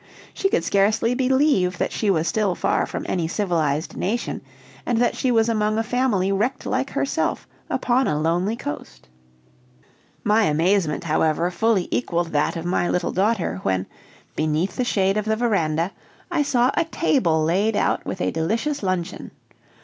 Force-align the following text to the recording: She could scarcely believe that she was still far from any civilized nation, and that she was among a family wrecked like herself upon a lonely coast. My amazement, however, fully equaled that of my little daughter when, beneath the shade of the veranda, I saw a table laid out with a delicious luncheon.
She 0.33 0.49
could 0.49 0.63
scarcely 0.63 1.13
believe 1.13 1.77
that 1.77 1.91
she 1.91 2.09
was 2.09 2.27
still 2.27 2.55
far 2.55 2.87
from 2.87 3.05
any 3.07 3.27
civilized 3.27 3.95
nation, 3.95 4.41
and 4.83 4.97
that 4.97 5.15
she 5.15 5.29
was 5.29 5.47
among 5.47 5.77
a 5.77 5.83
family 5.83 6.31
wrecked 6.31 6.65
like 6.65 6.89
herself 6.89 7.47
upon 7.69 8.07
a 8.07 8.19
lonely 8.19 8.55
coast. 8.55 9.07
My 10.23 10.45
amazement, 10.45 11.03
however, 11.03 11.51
fully 11.51 11.87
equaled 11.91 12.29
that 12.29 12.55
of 12.55 12.65
my 12.65 12.89
little 12.89 13.11
daughter 13.11 13.59
when, 13.61 13.85
beneath 14.35 14.75
the 14.75 14.83
shade 14.85 15.17
of 15.17 15.25
the 15.25 15.35
veranda, 15.35 15.91
I 16.31 16.41
saw 16.41 16.71
a 16.73 16.85
table 16.85 17.43
laid 17.43 17.75
out 17.75 18.03
with 18.03 18.21
a 18.21 18.31
delicious 18.31 18.81
luncheon. 18.81 19.29